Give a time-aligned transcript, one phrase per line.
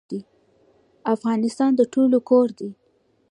[1.15, 2.69] افغانستان د ټولو کور دی